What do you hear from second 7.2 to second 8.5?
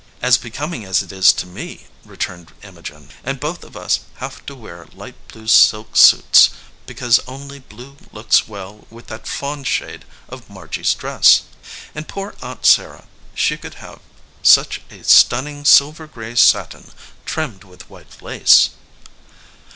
only blue looks